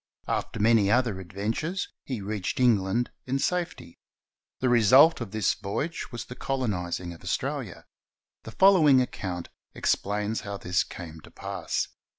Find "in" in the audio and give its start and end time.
3.27-3.37